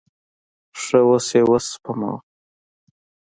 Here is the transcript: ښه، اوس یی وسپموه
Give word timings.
ښه، 0.81 0.99
اوس 1.07 1.27
یی 1.35 1.41
وسپموه 1.51 2.17